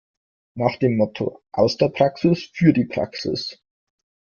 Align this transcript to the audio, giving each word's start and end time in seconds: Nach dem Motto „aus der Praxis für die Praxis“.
Nach 0.55 0.77
dem 0.77 0.97
Motto 0.97 1.43
„aus 1.51 1.77
der 1.77 1.89
Praxis 1.89 2.49
für 2.55 2.73
die 2.73 2.85
Praxis“. 2.85 3.59